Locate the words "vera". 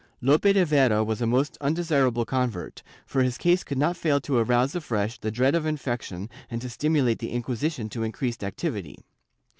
0.65-1.03